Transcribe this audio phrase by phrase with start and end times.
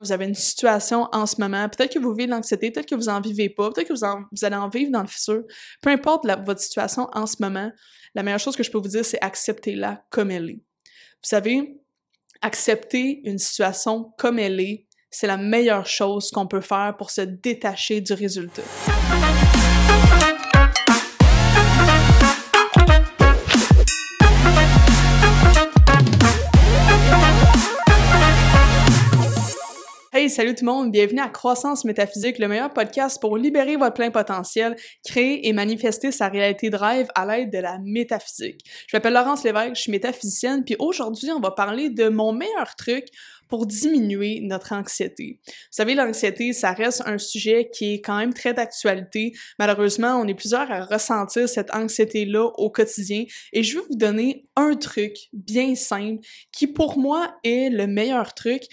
[0.00, 2.94] vous avez une situation en ce moment, peut-être que vous vivez de l'anxiété, peut-être que
[2.94, 5.42] vous en vivez pas, peut-être que vous, vous, allez en vivre dans le futur.
[5.82, 7.70] Peu importe votre situation en ce moment,
[8.14, 10.62] la meilleure chose que je peux vous dire, c'est accepter-la comme elle est.
[10.84, 11.80] Vous savez,
[12.40, 17.22] accepter une situation comme elle est, c'est la meilleure chose qu'on peut faire pour se
[17.22, 18.62] détacher du résultat.
[30.28, 34.10] Salut tout le monde, bienvenue à Croissance Métaphysique, le meilleur podcast pour libérer votre plein
[34.10, 38.60] potentiel, créer et manifester sa réalité de rêve à l'aide de la métaphysique.
[38.88, 42.76] Je m'appelle Laurence Lévesque, je suis métaphysicienne, puis aujourd'hui, on va parler de mon meilleur
[42.76, 43.06] truc
[43.48, 45.40] pour diminuer notre anxiété.
[45.46, 49.32] Vous savez, l'anxiété, ça reste un sujet qui est quand même très d'actualité.
[49.58, 54.46] Malheureusement, on est plusieurs à ressentir cette anxiété-là au quotidien et je vais vous donner
[54.56, 56.20] un truc bien simple
[56.52, 58.64] qui pour moi est le meilleur truc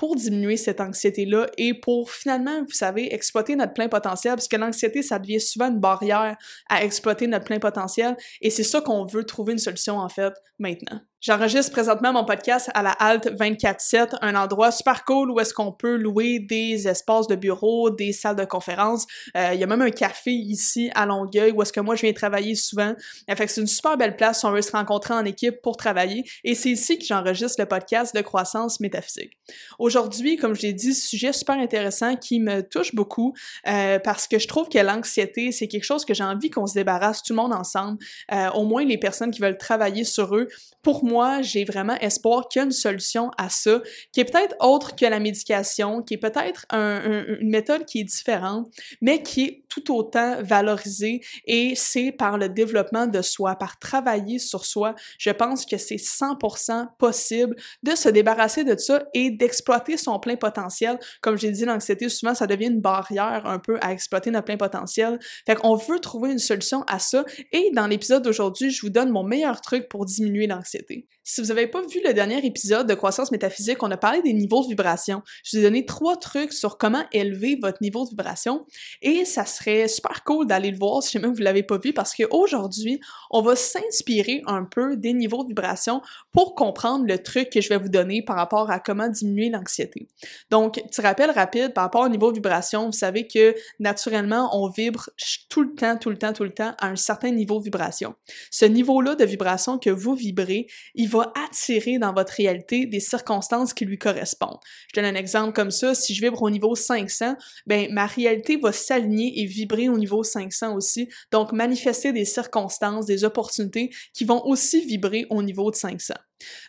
[0.00, 4.56] pour diminuer cette anxiété-là et pour finalement, vous savez, exploiter notre plein potentiel, parce que
[4.56, 6.38] l'anxiété, ça devient souvent une barrière
[6.70, 10.32] à exploiter notre plein potentiel, et c'est ça qu'on veut trouver une solution, en fait,
[10.58, 11.00] maintenant.
[11.22, 15.70] J'enregistre présentement mon podcast à la Halte 24-7, un endroit super cool où est-ce qu'on
[15.70, 19.06] peut louer des espaces de bureau, des salles de conférence.
[19.36, 22.00] Euh, il y a même un café ici à Longueuil où est-ce que moi je
[22.00, 22.94] viens travailler souvent.
[23.30, 25.76] En fait c'est une super belle place si on veut se rencontrer en équipe pour
[25.76, 26.24] travailler.
[26.42, 29.32] Et c'est ici que j'enregistre le podcast de croissance métaphysique.
[29.78, 33.34] Aujourd'hui, comme je l'ai dit, sujet super intéressant qui me touche beaucoup
[33.68, 36.72] euh, parce que je trouve que l'anxiété, c'est quelque chose que j'ai envie qu'on se
[36.72, 37.98] débarrasse tout le monde ensemble,
[38.32, 40.48] euh, au moins les personnes qui veulent travailler sur eux
[40.82, 41.04] pour
[41.42, 43.80] j'ai vraiment espoir qu'il y a une solution à ça,
[44.12, 48.68] qui est peut-être autre que la médication, qui est peut-être une méthode qui est différente,
[49.00, 54.38] mais qui est tout autant valorisée et c'est par le développement de soi, par travailler
[54.38, 54.94] sur soi.
[55.18, 60.36] Je pense que c'est 100% possible de se débarrasser de ça et d'exploiter son plein
[60.36, 60.98] potentiel.
[61.20, 64.56] Comme j'ai dit, l'anxiété, souvent, ça devient une barrière un peu à exploiter notre plein
[64.56, 65.18] potentiel.
[65.46, 69.10] Fait qu'on veut trouver une solution à ça et dans l'épisode d'aujourd'hui, je vous donne
[69.10, 70.99] mon meilleur truc pour diminuer l'anxiété.
[71.22, 74.32] Si vous n'avez pas vu le dernier épisode de Croissance métaphysique, on a parlé des
[74.32, 75.22] niveaux de vibration.
[75.44, 78.66] Je vous ai donné trois trucs sur comment élever votre niveau de vibration
[79.02, 81.92] et ça serait super cool d'aller le voir si jamais vous ne l'avez pas vu
[81.92, 83.00] parce qu'aujourd'hui,
[83.30, 86.00] on va s'inspirer un peu des niveaux de vibration
[86.32, 90.08] pour comprendre le truc que je vais vous donner par rapport à comment diminuer l'anxiété.
[90.50, 94.68] Donc, petit rappel rapide par rapport au niveau de vibration, vous savez que naturellement, on
[94.68, 95.10] vibre
[95.48, 98.14] tout le temps, tout le temps, tout le temps à un certain niveau de vibration.
[98.50, 103.74] Ce niveau-là de vibration que vous vibrez, il va attirer dans votre réalité des circonstances
[103.74, 104.58] qui lui correspondent.
[104.88, 107.34] Je donne un exemple comme ça, si je vibre au niveau 500,
[107.66, 113.06] ben ma réalité va s'aligner et vibrer au niveau 500 aussi, donc manifester des circonstances,
[113.06, 116.14] des opportunités qui vont aussi vibrer au niveau de 500.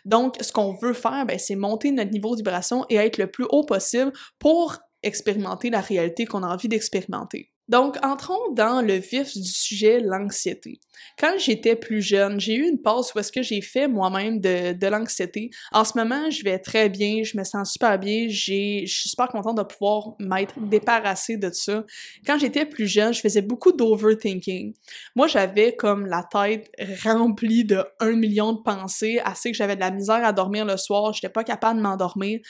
[0.04, 3.30] Donc, ce qu'on veut faire, ben, c'est monter notre niveau de vibration et être le
[3.30, 7.50] plus haut possible pour expérimenter la réalité qu'on a envie d'expérimenter.
[7.68, 10.80] Donc, entrons dans le vif du sujet, l'anxiété.
[11.18, 14.72] Quand j'étais plus jeune, j'ai eu une pause où est-ce que j'ai fait moi-même de,
[14.72, 15.50] de l'anxiété.
[15.72, 19.28] En ce moment, je vais très bien, je me sens super bien, je suis super
[19.28, 21.84] contente de pouvoir m'être débarrassée de ça.
[22.26, 24.74] Quand j'étais plus jeune, je faisais beaucoup d'overthinking.
[25.14, 26.70] Moi, j'avais comme la tête
[27.04, 30.76] remplie de un million de pensées, assez que j'avais de la misère à dormir le
[30.76, 32.40] soir, j'étais pas capable de m'endormir.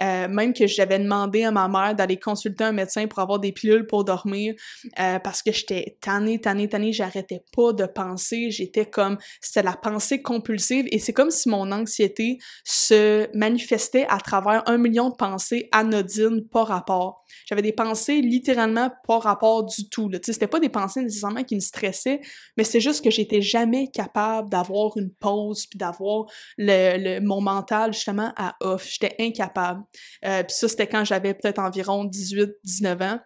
[0.00, 3.52] Euh, même que j'avais demandé à ma mère d'aller consulter un médecin pour avoir des
[3.52, 4.54] pilules pour dormir.
[4.98, 8.01] Euh, parce que j'étais tannée, tannée, tannée, j'arrêtais pas de penser,
[8.50, 14.18] j'étais comme, c'était la pensée compulsive et c'est comme si mon anxiété se manifestait à
[14.18, 17.24] travers un million de pensées anodines par rapport.
[17.46, 20.18] J'avais des pensées littéralement pas rapport du tout, là.
[20.22, 22.20] c'était pas des pensées nécessairement qui me stressaient,
[22.56, 26.26] mais c'est juste que j'étais jamais capable d'avoir une pause puis d'avoir
[26.58, 28.86] le, mon mental justement à off.
[28.88, 29.82] J'étais incapable.
[30.24, 33.20] Euh, puis ça, c'était quand j'avais peut-être environ 18-19 ans.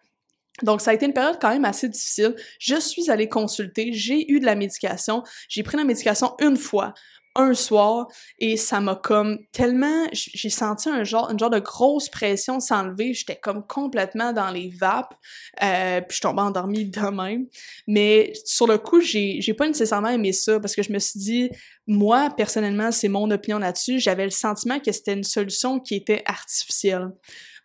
[0.62, 2.34] Donc, ça a été une période quand même assez difficile.
[2.59, 5.22] Je suis allée consulter, j'ai eu de la médication.
[5.49, 6.94] J'ai pris la médication une fois,
[7.39, 8.09] un soir,
[8.39, 10.06] et ça m'a comme tellement...
[10.12, 13.12] J'ai senti un genre, une genre de grosse pression s'enlever.
[13.12, 15.15] J'étais comme complètement dans les vapes,
[15.63, 17.47] euh, puis je tombais endormie de même.
[17.86, 21.51] Mais sur le coup, j'ai pas nécessairement aimé ça, parce que je me suis dit,
[21.86, 26.22] moi, personnellement, c'est mon opinion là-dessus, j'avais le sentiment que c'était une solution qui était
[26.25, 27.10] artificielle.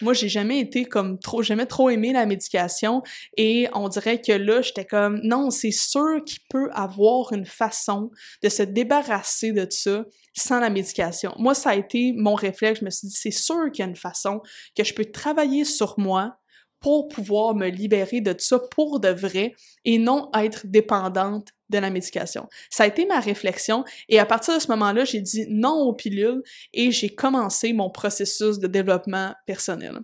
[0.01, 3.03] Moi, j'ai jamais été comme trop, jamais trop aimé la médication
[3.37, 8.11] et on dirait que là, j'étais comme, non, c'est sûr qu'il peut avoir une façon
[8.43, 11.33] de se débarrasser de ça sans la médication.
[11.37, 12.79] Moi, ça a été mon réflexe.
[12.79, 14.41] Je me suis dit, c'est sûr qu'il y a une façon
[14.75, 16.37] que je peux travailler sur moi
[16.81, 19.55] pour pouvoir me libérer de ça pour de vrai
[19.85, 22.49] et non être dépendante de la médication.
[22.69, 25.93] Ça a été ma réflexion et à partir de ce moment-là, j'ai dit non aux
[25.93, 26.41] pilules
[26.73, 29.99] et j'ai commencé mon processus de développement personnel.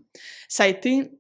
[0.48, 1.12] Ça a été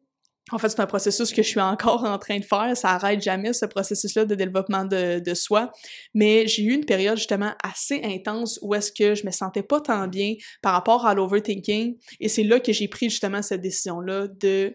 [0.52, 2.72] en fait, c'est un processus que je suis encore en train de faire.
[2.78, 5.74] Ça arrête jamais, ce processus-là de développement de, de soi.
[6.14, 9.82] Mais j'ai eu une période justement assez intense où est-ce que je me sentais pas
[9.82, 11.98] tant bien par rapport à l'overthinking.
[12.22, 14.74] Et c'est là que j'ai pris justement cette décision-là de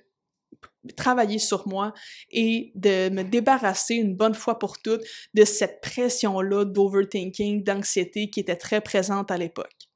[0.96, 1.92] travailler sur moi
[2.30, 5.02] et de me débarrasser une bonne fois pour toutes
[5.34, 9.88] de cette pression-là d'overthinking, d'anxiété qui était très présente à l'époque.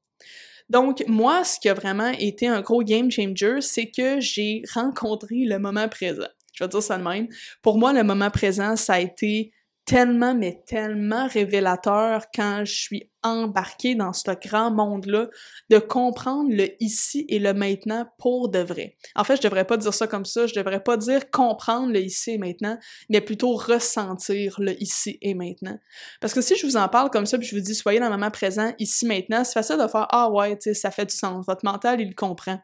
[0.69, 5.45] Donc, moi, ce qui a vraiment été un gros game changer, c'est que j'ai rencontré
[5.45, 6.27] le moment présent.
[6.55, 7.29] Je vais dire ça de même.
[7.63, 9.53] Pour moi, le moment présent, ça a été
[9.87, 15.29] tellement, mais tellement révélateur quand je suis embarquée dans ce grand monde-là,
[15.71, 18.97] de comprendre le ici et le maintenant pour de vrai.
[19.15, 22.01] En fait, je devrais pas dire ça comme ça, je devrais pas dire comprendre le
[22.01, 22.79] ici et maintenant,
[23.09, 25.79] mais plutôt ressentir le ici et maintenant.
[26.21, 28.07] Parce que si je vous en parle comme ça, puis je vous dis soyez dans
[28.11, 31.07] le moment présent, ici, maintenant, c'est facile de faire ah ouais, tu sais, ça fait
[31.07, 32.59] du sens, votre mental, il le comprend.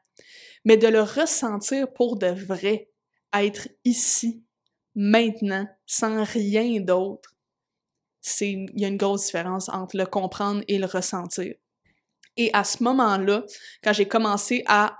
[0.64, 2.90] Mais de le ressentir pour de vrai,
[3.32, 4.42] être ici
[4.94, 7.34] maintenant, sans rien d'autre,
[8.40, 11.54] il y a une grosse différence entre le comprendre et le ressentir.
[12.36, 13.44] Et à ce moment-là,
[13.82, 14.96] quand j'ai commencé à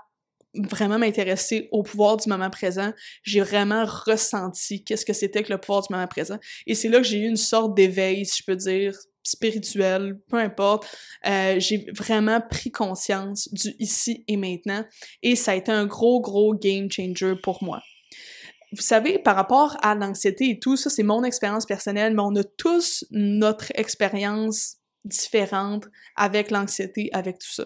[0.55, 2.93] vraiment m'intéresser au pouvoir du moment présent,
[3.23, 6.37] j'ai vraiment ressenti qu'est-ce que c'était que le pouvoir du moment présent.
[6.67, 10.37] Et c'est là que j'ai eu une sorte d'éveil, si je peux dire, spirituel, peu
[10.37, 10.85] importe.
[11.25, 14.85] Euh, j'ai vraiment pris conscience du ici et maintenant.
[15.23, 17.81] Et ça a été un gros, gros game changer pour moi
[18.73, 22.35] vous savez, par rapport à l'anxiété et tout, ça, c'est mon expérience personnelle, mais on
[22.35, 27.65] a tous notre expérience différente avec l'anxiété, avec tout ça.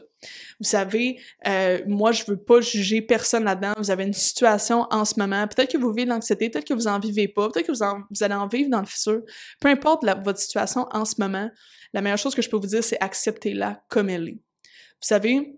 [0.60, 3.74] Vous savez, euh, moi, je veux pas juger personne là-dedans.
[3.78, 5.48] Vous avez une situation en ce moment.
[5.48, 8.24] Peut-être que vous vivez l'anxiété, peut-être que vous en vivez pas, peut-être que vous, vous
[8.24, 9.22] allez en vivre dans le futur.
[9.60, 11.50] Peu importe votre situation en ce moment,
[11.94, 14.40] la meilleure chose que je peux vous dire, c'est accepter-la comme elle est.
[15.00, 15.56] Vous savez,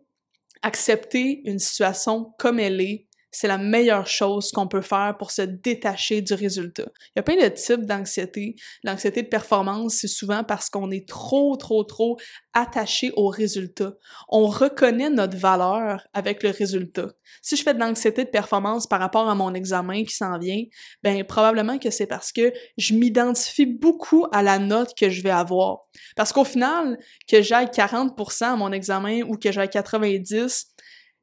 [0.61, 5.43] accepter une situation comme elle est, c'est la meilleure chose qu'on peut faire pour se
[5.43, 6.85] détacher du résultat.
[7.09, 8.55] Il y a plein de types d'anxiété.
[8.83, 12.17] L'anxiété de performance, c'est souvent parce qu'on est trop, trop, trop
[12.53, 13.93] attaché au résultat.
[14.29, 17.07] On reconnaît notre valeur avec le résultat.
[17.41, 20.63] Si je fais de l'anxiété de performance par rapport à mon examen qui s'en vient,
[21.03, 25.29] ben probablement que c'est parce que je m'identifie beaucoup à la note que je vais
[25.29, 25.81] avoir.
[26.15, 26.97] Parce qu'au final,
[27.27, 30.67] que j'aille 40% à mon examen ou que j'aille 90,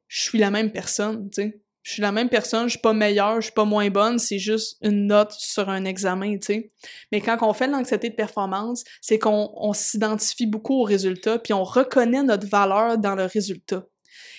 [0.07, 2.91] je suis la même personne, tu sais je suis la même personne, je suis pas
[2.91, 6.71] meilleure, je suis pas moins bonne, c'est juste une note sur un examen, tu sais.
[7.13, 11.63] Mais quand on fait l'anxiété de performance, c'est qu'on s'identifie beaucoup au résultat, puis on
[11.63, 13.85] reconnaît notre valeur dans le résultat.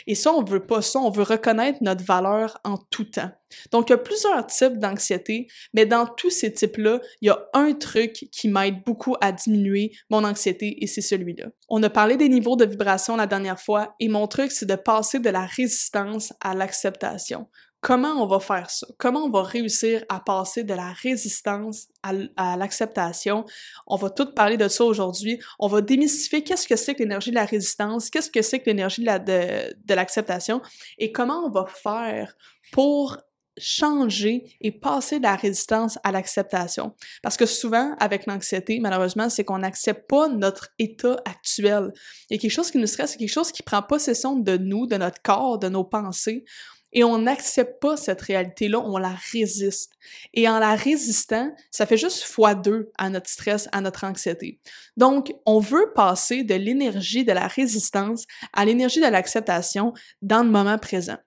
[0.06, 3.30] Et ça, on veut pas ça, on veut reconnaître notre valeur en tout temps.
[3.72, 7.38] Donc, il y a plusieurs types d'anxiété, mais dans tous ces types-là, il y a
[7.54, 11.46] un truc qui m'aide beaucoup à diminuer mon anxiété et c'est celui-là.
[11.68, 14.76] On a parlé des niveaux de vibration la dernière fois et mon truc, c'est de
[14.76, 17.48] passer de la résistance à l'acceptation.
[17.80, 18.88] Comment on va faire ça?
[18.98, 23.44] Comment on va réussir à passer de la résistance à, l'acceptation?
[23.86, 25.38] On va tout parler de ça aujourd'hui.
[25.60, 28.66] On va démystifier qu'est-ce que c'est que l'énergie de la résistance, qu'est-ce que c'est que
[28.66, 30.60] l'énergie de l'acceptation
[30.98, 32.34] et comment on va faire
[32.72, 33.16] pour
[33.58, 36.94] changer et passer de la résistance à l'acceptation.
[37.22, 41.92] Parce que souvent, avec l'anxiété, malheureusement, c'est qu'on n'accepte pas notre état actuel.
[42.30, 44.56] Il y a quelque chose qui nous stresse, c'est quelque chose qui prend possession de
[44.56, 46.44] nous, de notre corps, de nos pensées.
[46.92, 49.92] Et on n'accepte pas cette réalité-là, on la résiste.
[50.32, 54.58] Et en la résistant, ça fait juste fois deux à notre stress, à notre anxiété.
[54.96, 59.92] Donc, on veut passer de l'énergie de la résistance à l'énergie de l'acceptation
[60.22, 61.18] dans le moment présent.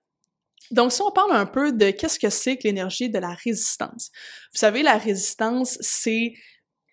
[0.72, 4.10] Donc, si on parle un peu de qu'est-ce que c'est que l'énergie de la résistance?
[4.54, 6.34] Vous savez, la résistance, c'est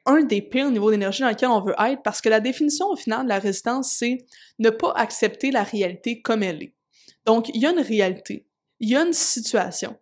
[0.04, 2.96] un des pires niveaux d'énergie dans lequel on veut être parce que la définition au
[2.96, 4.18] final de la résistance, c'est
[4.58, 6.74] ne pas accepter la réalité comme elle est.
[7.24, 8.47] Donc, il y a une réalité
[8.80, 9.96] il y a une situation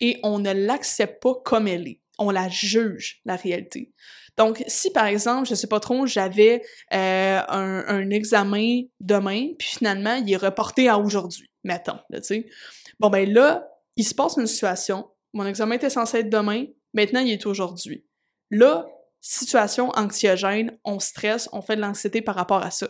[0.00, 2.00] et on ne l'accepte pas comme elle est.
[2.18, 3.92] On la juge, la réalité.
[4.36, 6.62] Donc, si par exemple, je sais pas trop, j'avais
[6.92, 12.46] euh, un, examen demain, puis finalement, il est reporté à aujourd'hui, mettons, tu sais.
[12.98, 17.20] Bon, ben là, il se passe une situation, mon examen était censé être demain, maintenant,
[17.20, 18.06] il est aujourd'hui.
[18.50, 18.86] Là,
[19.20, 22.88] situation anxiogène, on stresse, on fait de l'anxiété par rapport à ça.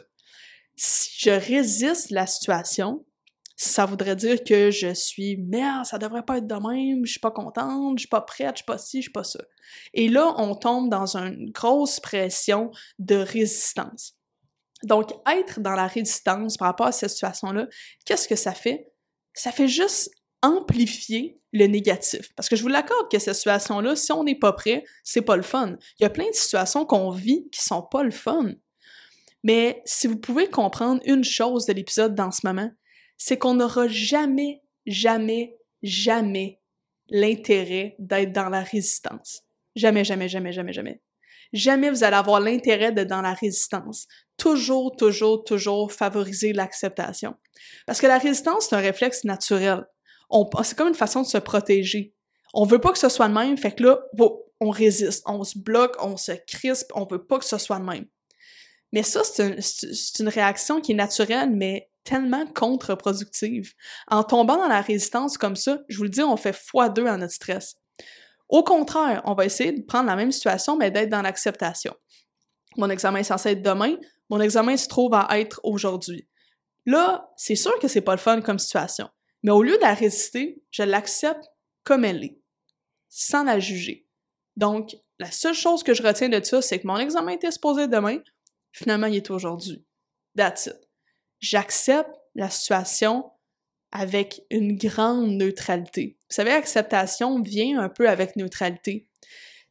[0.77, 3.05] Si je résiste la situation,
[3.63, 7.21] ça voudrait dire que je suis merde, ça devrait pas être de même, je suis
[7.21, 9.41] pas contente, je suis pas prête, je suis pas ci, je suis pas ça.
[9.93, 14.15] Et là, on tombe dans une grosse pression de résistance.
[14.85, 17.69] Donc, être dans la résistance par rapport à cette situation-là,
[18.07, 18.95] qu'est-ce que ça fait?
[19.35, 22.33] Ça fait juste amplifier le négatif.
[22.37, 25.37] Parce que je vous l'accorde que cette situation-là, si on n'est pas prêt, c'est pas
[25.37, 25.77] le fun.
[25.99, 28.55] Il y a plein de situations qu'on vit qui sont pas le fun.
[29.45, 32.71] Mais si vous pouvez comprendre une chose de l'épisode dans ce moment,
[33.23, 36.59] c'est qu'on n'aura jamais, jamais, jamais
[37.11, 39.43] l'intérêt d'être dans la résistance.
[39.77, 41.03] Jamais, jamais, jamais, jamais, jamais.
[41.53, 44.09] Jamais vous allez avoir l'intérêt d'être dans la résistance.
[44.39, 47.35] Toujours, toujours, toujours favoriser l'acceptation.
[47.87, 49.85] Parce que la résistance, c'est un réflexe naturel.
[50.63, 52.15] C'est comme une façon de se protéger.
[52.55, 54.01] On veut pas que ce soit le même, fait que là,
[54.61, 57.85] on résiste, on se bloque, on se crispe, on veut pas que ce soit le
[57.85, 58.07] même.
[58.93, 63.75] Mais ça, c'est une réaction qui est naturelle, mais tellement contre-productive.
[64.09, 67.07] En tombant dans la résistance comme ça, je vous le dis, on fait fois deux
[67.07, 67.77] à notre stress.
[68.49, 71.95] Au contraire, on va essayer de prendre la même situation, mais d'être dans l'acceptation.
[72.77, 73.97] Mon examen est censé être demain,
[74.29, 76.29] mon examen se trouve à être aujourd'hui.
[76.87, 79.09] Là, c'est sûr que c'est pas le fun comme situation.
[79.43, 81.45] Mais au lieu de la résister, je l'accepte
[81.85, 82.41] comme elle est,
[83.09, 84.07] sans la juger.
[84.57, 87.87] Donc, la seule chose que je retiens de ça, c'est que mon examen était supposé
[87.89, 88.19] demain,
[88.73, 89.85] finalement, il est aujourd'hui.
[90.37, 90.90] That's it.
[91.41, 93.31] J'accepte la situation
[93.93, 96.19] avec une grande neutralité.
[96.29, 99.09] Vous savez, acceptation vient un peu avec neutralité.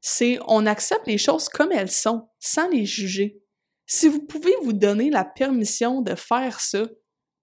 [0.01, 3.41] C'est on accepte les choses comme elles sont, sans les juger.
[3.85, 6.85] Si vous pouvez vous donner la permission de faire ça,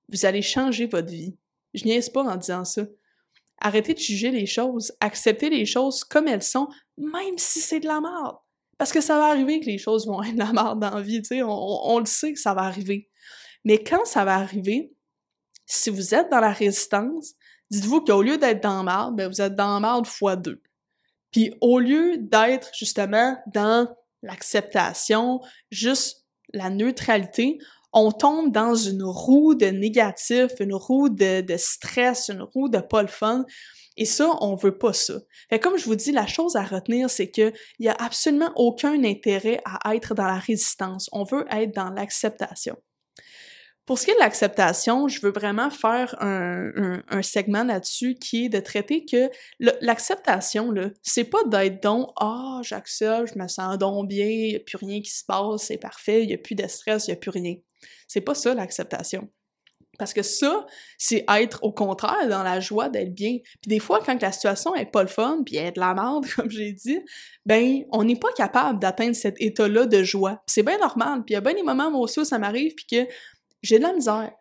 [0.09, 1.37] vous allez changer votre vie.
[1.75, 2.87] Je niaise pas en disant ça.
[3.61, 6.69] Arrêtez de juger les choses, acceptez les choses comme elles sont,
[6.99, 8.37] même si c'est de la merde.
[8.79, 11.01] Parce que ça va arriver que les choses vont être de la merde dans la
[11.01, 13.09] vie, sais, on, le sait que ça va arriver.
[13.67, 14.93] Mais quand ça va arriver,
[15.67, 17.35] si vous êtes dans la résistance,
[17.69, 20.63] dites-vous qu'au lieu d'être dans la merde, ben vous êtes dans la merde fois deux.
[21.33, 23.93] Puis au lieu d'être justement dans
[24.23, 25.41] l'acceptation,
[25.73, 27.59] juste la neutralité,
[27.93, 33.03] on tombe dans une roue de négatif, une roue de, stress, une roue de pas
[33.03, 33.45] le fun.
[33.97, 35.15] Et ça, on veut pas ça.
[35.51, 39.03] Fait comme je vous dis, la chose à retenir, c'est qu'il y a absolument aucun
[39.03, 41.09] intérêt à être dans la résistance.
[41.11, 42.77] On veut être dans l'acceptation.
[43.87, 48.47] Pour ce qui est de l'acceptation, je veux vraiment faire un, un, segment là-dessus qui
[48.47, 54.09] est de traiter que l'acceptation, c'est pas d'être donc «Ah, j'accepte, je me sens donc
[54.09, 56.57] bien, il n'y a plus rien qui se passe, c'est parfait, il n'y a plus
[56.57, 57.55] de stress, il n'y a plus rien».
[58.09, 59.29] C'est pas ça l'acceptation.
[59.99, 60.67] Parce que ça,
[60.99, 63.39] c'est être au contraire dans la joie d'être bien.
[63.63, 65.95] Puis des fois, quand la situation est pas le fun, puis elle est de la
[65.95, 67.01] merde, comme j'ai dit,
[67.45, 70.43] ben, on n'est pas capable d'atteindre cet état-là de joie.
[70.47, 71.25] C'est bien normal.
[71.25, 73.11] Puis il y a bien des moments, aussi, où ça m'arrive, puis que
[73.63, 74.33] j'ai de la misère.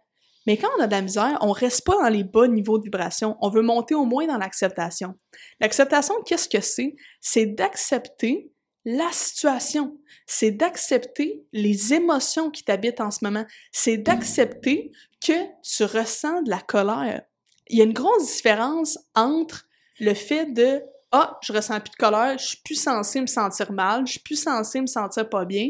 [0.45, 2.84] Mais quand on a de la misère, on reste pas dans les bas niveaux de
[2.84, 3.36] vibration.
[3.41, 5.15] On veut monter au moins dans l'acceptation.
[5.60, 6.95] L'acceptation, qu'est-ce que c'est?
[7.19, 8.51] C'est d'accepter
[8.86, 9.98] la situation.
[10.27, 13.45] C'est d'accepter les émotions qui t'habitent en ce moment.
[13.72, 14.91] C'est d'accepter
[15.25, 17.24] que tu ressens de la colère.
[17.67, 19.65] Il y a une grosse différence entre
[20.00, 23.72] le fait de ah, je ressens plus de colère, je suis plus censé me sentir
[23.72, 25.69] mal, je suis plus censé me sentir pas bien,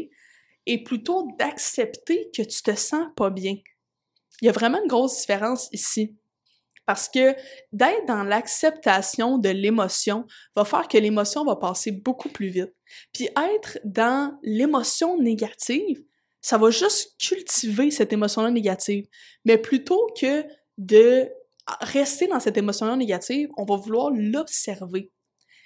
[0.66, 3.56] et plutôt d'accepter que tu te sens pas bien.
[4.42, 6.16] Il y a vraiment une grosse différence ici.
[6.84, 7.34] Parce que
[7.72, 12.72] d'être dans l'acceptation de l'émotion va faire que l'émotion va passer beaucoup plus vite.
[13.12, 16.04] Puis être dans l'émotion négative,
[16.40, 19.06] ça va juste cultiver cette émotion-là négative.
[19.44, 20.44] Mais plutôt que
[20.78, 21.28] de
[21.80, 25.10] rester dans cette émotion-là négative, on va vouloir l'observer.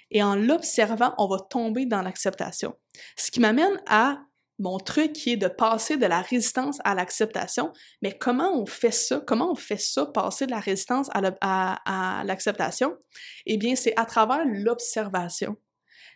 [0.09, 2.75] Et en l'observant, on va tomber dans l'acceptation.
[3.15, 4.23] Ce qui m'amène à
[4.59, 7.73] mon truc qui est de passer de la résistance à l'acceptation.
[8.01, 9.21] Mais comment on fait ça?
[9.25, 12.97] Comment on fait ça, passer de la résistance à l'acceptation?
[13.45, 15.57] eh bien, c'est à travers l'observation.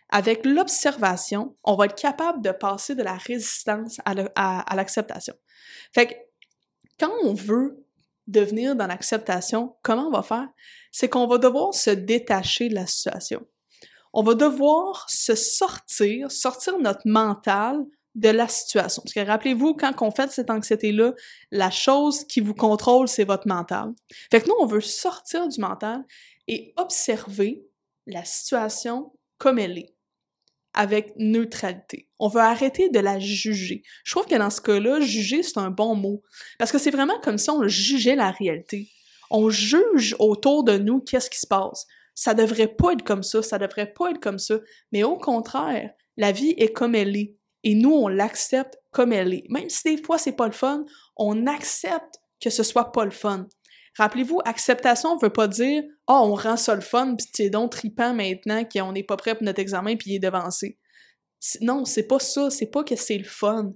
[0.08, 5.34] Avec l'observation, on va être capable de passer de la résistance à l'acceptation.
[5.92, 6.14] fait que
[6.98, 7.84] quand on veut
[8.26, 10.48] devenir dans l'acceptation, comment on va faire?
[10.92, 13.46] C'est qu'on va devoir se détacher de la situation.
[14.12, 17.84] On va devoir se sortir, sortir notre mental
[18.16, 19.02] de la situation.
[19.02, 21.12] Parce que rappelez-vous, quand on fait cette anxiété-là,
[21.52, 23.92] la chose qui vous contrôle, c'est votre mental.
[24.30, 26.02] Fait que nous, on veut sortir du mental
[26.48, 27.62] et observer
[28.06, 29.94] la situation comme elle est,
[30.72, 32.08] avec neutralité.
[32.18, 33.82] On veut arrêter de la juger.
[34.02, 36.22] Je trouve que dans ce cas-là, juger, c'est un bon mot.
[36.58, 38.88] Parce que c'est vraiment comme si on jugeait la réalité.
[39.30, 41.86] On juge autour de nous qu'est-ce qui se passe.
[42.14, 44.58] Ça devrait pas être comme ça, ça devrait pas être comme ça.
[44.90, 49.34] Mais au contraire, la vie est comme elle est et nous, on l'accepte comme elle
[49.34, 49.42] est.
[49.48, 50.84] Même si des fois, c'est pas le fun,
[51.16, 53.48] on accepte que ce soit pas le fun.
[53.96, 57.72] Rappelez-vous, acceptation veut pas dire «Ah, oh, on rend ça le fun, puis c'est donc
[57.72, 60.78] tripant maintenant qu'on n'est pas prêt pour notre examen, puis il est devancé.»
[61.60, 63.72] Non, c'est pas ça, c'est pas que c'est le fun,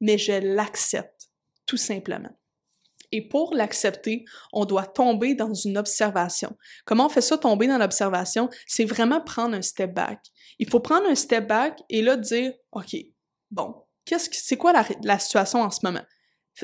[0.00, 1.28] mais je l'accepte,
[1.64, 2.36] tout simplement.
[3.12, 6.56] Et pour l'accepter, on doit tomber dans une observation.
[6.86, 8.50] Comment on fait ça, tomber dans l'observation?
[8.66, 10.18] C'est vraiment prendre un step back.
[10.58, 12.96] Il faut prendre un step back et là dire, OK,
[13.50, 16.04] bon, qu'est-ce que, c'est quoi la, situation en ce moment?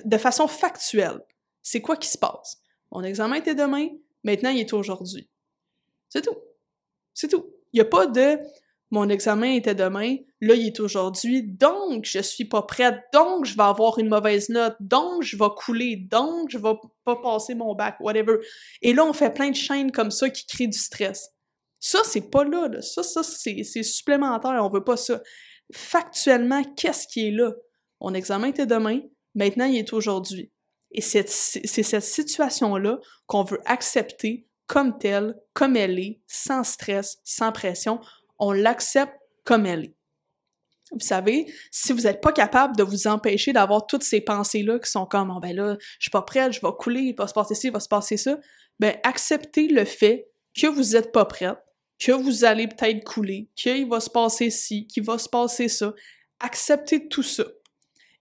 [0.05, 1.21] De façon factuelle,
[1.62, 2.59] c'est quoi qui se passe?
[2.91, 3.88] Mon examen était demain,
[4.23, 5.29] maintenant il est aujourd'hui.
[6.09, 6.37] C'est tout.
[7.12, 7.47] C'est tout.
[7.73, 8.38] Il n'y a pas de
[8.95, 13.57] mon examen était demain, là il est aujourd'hui, donc je suis pas prête, donc je
[13.57, 16.75] vais avoir une mauvaise note, donc je vais couler, donc je vais
[17.05, 18.37] pas passer mon bac, whatever.
[18.83, 21.31] Et là on fait plein de chaînes comme ça qui créent du stress.
[21.81, 22.83] Ça c'est pas là, là.
[22.83, 25.21] ça ça c'est supplémentaire, on veut pas ça.
[25.73, 27.52] Factuellement, qu'est-ce qui est là?
[28.00, 29.00] Mon examen était demain,
[29.35, 30.50] maintenant il est aujourd'hui.
[30.90, 37.52] Et c'est cette situation-là qu'on veut accepter comme telle, comme elle est, sans stress, sans
[37.52, 38.00] pression
[38.38, 39.94] on l'accepte comme elle est.
[40.92, 44.90] Vous savez, si vous n'êtes pas capable de vous empêcher d'avoir toutes ces pensées-là qui
[44.90, 47.33] sont comme, oh, ben là, je suis pas prête, je vais couler, il va se
[47.33, 48.38] passer ci, il va se passer ça,
[48.78, 51.59] ben acceptez le fait que vous n'êtes pas prête,
[51.99, 55.93] que vous allez peut-être couler, qu'il va se passer ci, qu'il va se passer ça.
[56.41, 57.45] Acceptez tout ça.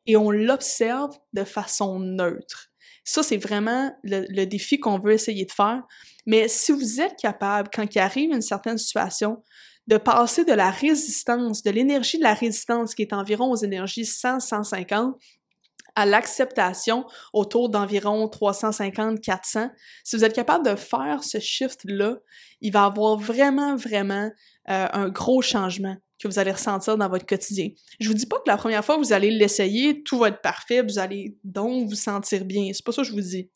[0.06, 2.70] Et on l'observe de façon neutre.
[3.04, 5.84] Ça, c'est vraiment le, défi qu'on veut essayer de faire.
[6.26, 9.44] Mais si vous êtes capable, quand il arrive une certaine situation,
[9.88, 14.04] de passer de la résistance, de l'énergie de la résistance qui est environ aux énergies
[14.04, 15.16] 100-150
[15.96, 19.70] à l'acceptation autour d'environ 350-400.
[20.04, 22.18] Si vous êtes capable de faire ce shift-là,
[22.62, 24.32] il va avoir vraiment, vraiment
[24.70, 27.70] euh, un gros changement que vous allez ressentir dans votre quotidien.
[28.00, 30.42] Je vous dis pas que la première fois que vous allez l'essayer, tout va être
[30.42, 32.72] parfait, vous allez donc vous sentir bien.
[32.74, 33.50] C'est pas ça que je vous dis.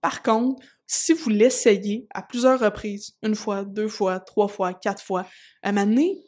[0.00, 5.02] Par contre, si vous l'essayez à plusieurs reprises, une fois, deux fois, trois fois, quatre
[5.02, 5.26] fois,
[5.62, 5.86] à un moment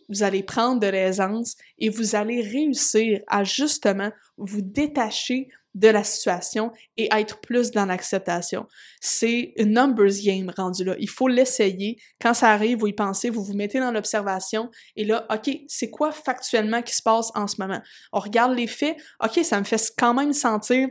[0.08, 6.02] vous allez prendre de l'aisance et vous allez réussir à justement vous détacher de la
[6.02, 8.66] situation et être plus dans l'acceptation.
[9.00, 10.96] C'est une numbers game rendu là.
[10.98, 11.98] Il faut l'essayer.
[12.20, 15.90] Quand ça arrive, vous y pensez, vous vous mettez dans l'observation et là, OK, c'est
[15.90, 17.80] quoi factuellement qui se passe en ce moment?
[18.12, 18.96] On regarde les faits.
[19.22, 20.88] OK, ça me fait quand même sentir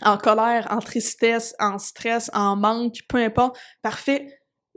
[0.00, 3.58] en colère, en tristesse, en stress, en manque, peu importe.
[3.82, 4.26] Parfait,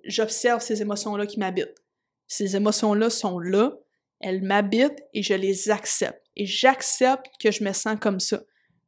[0.03, 1.75] j'observe ces émotions-là qui m'habitent.
[2.27, 3.71] Ces émotions-là sont là,
[4.19, 6.21] elles m'habitent et je les accepte.
[6.35, 8.41] Et j'accepte que je me sens comme ça.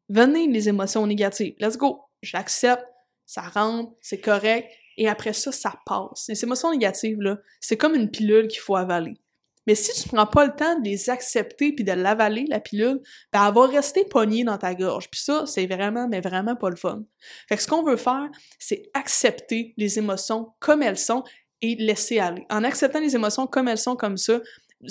[0.09, 1.55] Venez les émotions négatives.
[1.59, 2.01] Let's go.
[2.21, 2.85] J'accepte,
[3.25, 4.69] ça rentre, c'est correct.
[4.97, 6.25] Et après ça, ça passe.
[6.27, 9.13] Les émotions négatives, là, c'est comme une pilule qu'il faut avaler.
[9.67, 13.01] Mais si tu prends pas le temps de les accepter puis de l'avaler, la pilule,
[13.33, 15.09] ben, elle va rester pognée dans ta gorge.
[15.09, 17.03] Puis ça, c'est vraiment, mais vraiment pas le fun.
[17.49, 21.23] Fait que ce qu'on veut faire, c'est accepter les émotions comme elles sont
[21.61, 22.45] et laisser aller.
[22.49, 24.39] En acceptant les émotions comme elles sont comme ça,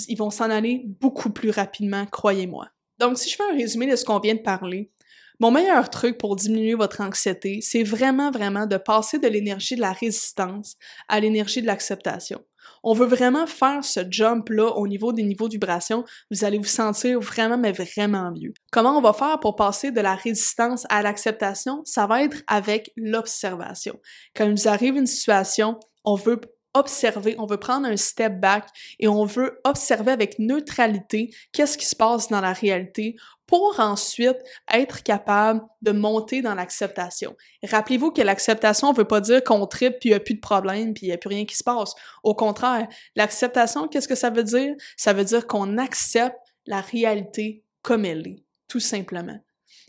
[0.07, 2.69] ils vont s'en aller beaucoup plus rapidement, croyez-moi.
[2.99, 4.91] Donc, si je fais un résumé de ce qu'on vient de parler,
[5.39, 9.81] mon meilleur truc pour diminuer votre anxiété, c'est vraiment, vraiment de passer de l'énergie de
[9.81, 12.43] la résistance à l'énergie de l'acceptation.
[12.83, 16.03] On veut vraiment faire ce jump-là au niveau des niveaux de vibration.
[16.31, 18.53] Vous allez vous sentir vraiment, mais vraiment mieux.
[18.71, 21.81] Comment on va faire pour passer de la résistance à l'acceptation?
[21.85, 23.99] Ça va être avec l'observation.
[24.35, 26.39] Quand il nous arrive une situation, on veut
[26.77, 28.67] observer, on veut prendre un step back
[28.99, 33.15] et on veut observer avec neutralité qu'est-ce qui se passe dans la réalité
[33.47, 34.37] pour ensuite
[34.71, 37.35] être capable de monter dans l'acceptation.
[37.63, 40.41] Rappelez-vous que l'acceptation ne veut pas dire qu'on tripe puis il n'y a plus de
[40.41, 41.93] problème puis il n'y a plus rien qui se passe.
[42.23, 44.75] Au contraire, l'acceptation, qu'est-ce que ça veut dire?
[44.97, 49.39] Ça veut dire qu'on accepte la réalité comme elle est, tout simplement.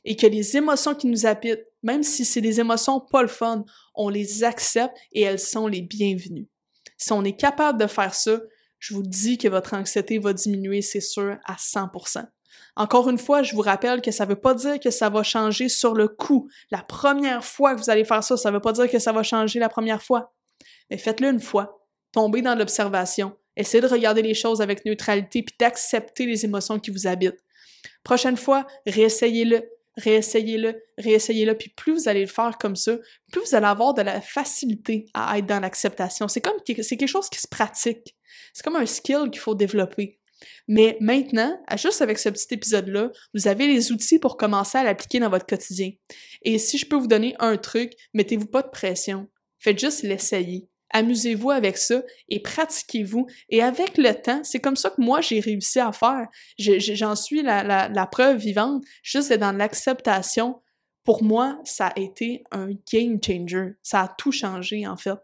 [0.04, 3.64] Et que les émotions qui nous habitent, même si c'est des émotions pas le fun,
[3.94, 6.48] on les accepte et elles sont les bienvenues.
[6.98, 8.40] Si on est capable de faire ça,
[8.78, 12.26] je vous dis que votre anxiété va diminuer, c'est sûr, à 100%.
[12.76, 15.22] Encore une fois, je vous rappelle que ça ne veut pas dire que ça va
[15.22, 16.48] changer sur le coup.
[16.70, 19.12] La première fois que vous allez faire ça, ça ne veut pas dire que ça
[19.12, 20.32] va changer la première fois.
[20.90, 21.84] Mais faites-le une fois.
[22.12, 23.36] Tombez dans l'observation.
[23.56, 27.42] Essayez de regarder les choses avec neutralité puis d'accepter les émotions qui vous habitent.
[28.04, 32.96] Prochaine fois, réessayez-le réessayez-le, réessayez-le, puis plus vous allez le faire comme ça,
[33.30, 36.28] plus vous allez avoir de la facilité à être dans l'acceptation.
[36.28, 38.16] C'est comme c'est quelque chose qui se pratique.
[38.54, 40.18] C'est comme un skill qu'il faut développer.
[40.68, 45.18] Mais maintenant, juste avec ce petit épisode-là, vous avez les outils pour commencer à l'appliquer
[45.18, 45.90] dans votre quotidien.
[46.42, 49.28] Et si je peux vous donner un truc, mettez-vous pas de pression.
[49.58, 50.68] Faites juste l'essayer.
[50.90, 53.26] Amusez-vous avec ça et pratiquez-vous.
[53.50, 56.28] Et avec le temps, c'est comme ça que moi, j'ai réussi à faire.
[56.58, 58.84] J'en suis la, preuve vivante.
[59.02, 60.60] Juste dans l'acceptation,
[61.04, 63.74] pour moi, ça a été un game changer.
[63.82, 65.18] Ça a tout changé, en fait.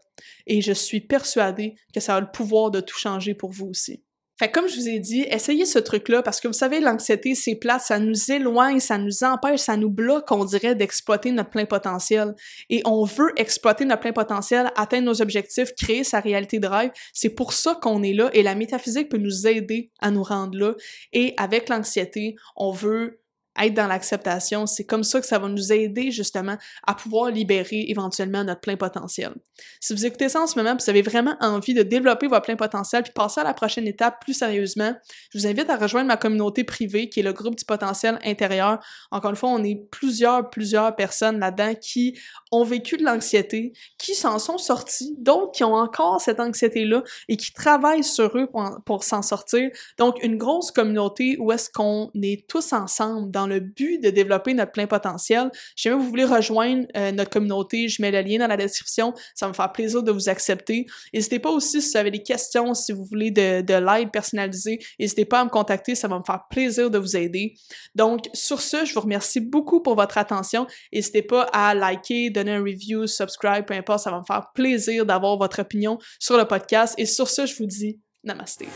[0.47, 4.04] Et je suis persuadée que ça a le pouvoir de tout changer pour vous aussi.
[4.37, 7.55] Fait comme je vous ai dit, essayez ce truc-là parce que vous savez, l'anxiété, c'est
[7.55, 11.65] plat, ça nous éloigne, ça nous empêche, ça nous bloque, on dirait, d'exploiter notre plein
[11.65, 12.35] potentiel.
[12.69, 16.91] Et on veut exploiter notre plein potentiel, atteindre nos objectifs, créer sa réalité de rêve.
[17.13, 20.57] C'est pour ça qu'on est là et la métaphysique peut nous aider à nous rendre
[20.57, 20.73] là.
[21.13, 23.21] Et avec l'anxiété, on veut
[23.61, 27.85] être dans l'acceptation, c'est comme ça que ça va nous aider justement à pouvoir libérer
[27.87, 29.33] éventuellement notre plein potentiel.
[29.79, 32.55] Si vous écoutez ça en ce moment, vous avez vraiment envie de développer votre plein
[32.55, 34.93] potentiel puis passer à la prochaine étape plus sérieusement,
[35.31, 38.79] je vous invite à rejoindre ma communauté privée qui est le groupe du potentiel intérieur.
[39.11, 42.17] Encore une fois, on est plusieurs, plusieurs personnes là-dedans qui
[42.51, 47.37] ont vécu de l'anxiété, qui s'en sont sortis, d'autres qui ont encore cette anxiété-là et
[47.37, 48.49] qui travaillent sur eux
[48.85, 49.69] pour s'en sortir.
[49.97, 54.53] Donc, une grosse communauté où est-ce qu'on est tous ensemble dans le but de développer
[54.53, 55.49] notre plein potentiel.
[55.75, 59.13] Si jamais vous voulez rejoindre euh, notre communauté, je mets le lien dans la description.
[59.33, 60.85] Ça va me faire plaisir de vous accepter.
[61.13, 64.79] N'hésitez pas aussi si vous avez des questions, si vous voulez de, de l'aide personnalisée,
[64.99, 65.95] n'hésitez pas à me contacter.
[65.95, 67.55] Ça va me faire plaisir de vous aider.
[67.93, 70.67] Donc, sur ce, je vous remercie beaucoup pour votre attention.
[70.93, 74.03] N'hésitez pas à liker, donner un review, subscribe, peu importe.
[74.03, 76.95] Ça va me faire plaisir d'avoir votre opinion sur le podcast.
[76.97, 78.67] Et sur ce, je vous dis Namasté.